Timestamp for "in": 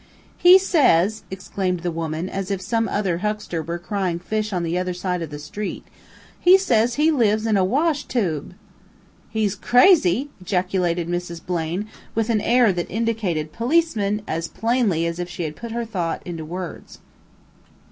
7.45-7.55